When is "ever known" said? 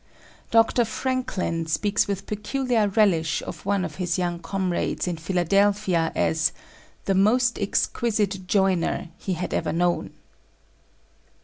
9.53-10.11